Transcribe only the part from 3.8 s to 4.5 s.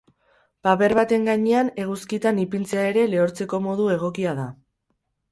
egokia da.